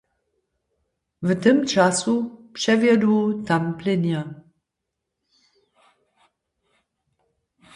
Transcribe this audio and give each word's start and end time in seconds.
W 1.21 1.35
tym 1.41 1.67
času 1.67 2.41
přewjedu 2.53 3.43
tam 3.43 3.77
pleinair. 3.77 4.33